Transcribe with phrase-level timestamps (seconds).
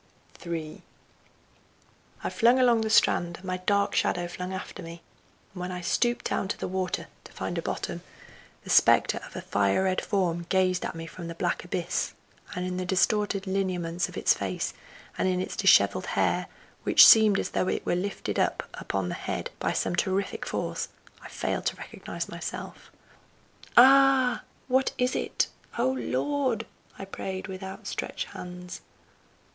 [0.43, 0.81] III
[2.23, 5.03] I flung along the strand, and my dark shadow flung after me,
[5.53, 8.01] and when I stooped down to the water to find a bottom,
[8.63, 12.13] the spectre of a fire red form gazed at me from the black abyss,
[12.55, 14.73] and in the distorted lineaments of its face,
[15.19, 16.47] and in its dishevelled hair,
[16.81, 20.87] which seemed as though it were lifted up upon the head by some terrific force,
[21.21, 22.89] I failed to recognize myself.
[23.77, 24.41] "Ah!
[24.67, 25.45] what is it?
[25.77, 26.65] O Lord!"
[26.97, 28.81] I prayed with outstretched hands.